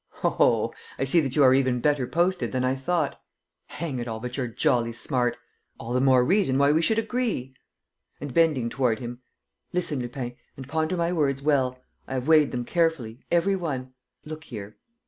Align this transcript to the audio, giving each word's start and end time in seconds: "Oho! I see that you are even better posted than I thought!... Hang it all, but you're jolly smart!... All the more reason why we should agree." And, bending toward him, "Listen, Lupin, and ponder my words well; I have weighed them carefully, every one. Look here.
"Oho! 0.23 0.73
I 0.97 1.03
see 1.03 1.19
that 1.19 1.35
you 1.35 1.43
are 1.43 1.53
even 1.53 1.79
better 1.79 2.07
posted 2.07 2.51
than 2.51 2.63
I 2.65 2.73
thought!... 2.73 3.21
Hang 3.67 3.99
it 3.99 4.07
all, 4.07 4.19
but 4.19 4.35
you're 4.35 4.47
jolly 4.47 4.93
smart!... 4.93 5.37
All 5.79 5.93
the 5.93 6.01
more 6.01 6.25
reason 6.25 6.57
why 6.57 6.71
we 6.71 6.81
should 6.81 6.97
agree." 6.97 7.53
And, 8.19 8.33
bending 8.33 8.67
toward 8.67 8.97
him, 8.97 9.21
"Listen, 9.73 9.99
Lupin, 9.99 10.35
and 10.57 10.67
ponder 10.67 10.97
my 10.97 11.13
words 11.13 11.43
well; 11.43 11.83
I 12.07 12.15
have 12.15 12.27
weighed 12.27 12.49
them 12.49 12.65
carefully, 12.65 13.19
every 13.29 13.55
one. 13.55 13.93
Look 14.25 14.45
here. 14.45 14.75